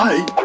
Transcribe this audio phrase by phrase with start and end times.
[0.00, 0.39] は。